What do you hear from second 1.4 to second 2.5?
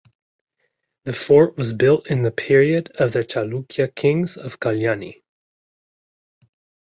was built in the